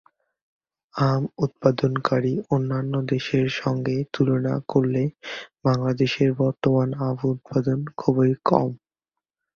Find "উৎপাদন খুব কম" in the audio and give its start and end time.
7.25-8.69